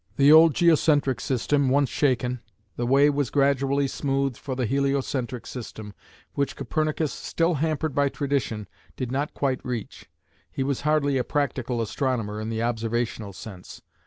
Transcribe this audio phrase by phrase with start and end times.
[0.17, 2.41] The old geocentric system once shaken,
[2.75, 5.93] the way was gradually smoothed for the heliocentric system,
[6.33, 10.09] which Copernicus, still hampered by tradition, did not quite reach.
[10.49, 13.83] He was hardly a practical astronomer in the observational sense.